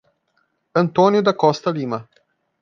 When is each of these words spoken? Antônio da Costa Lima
Antônio 0.73 1.21
da 1.21 1.31
Costa 1.31 1.69
Lima 1.69 2.09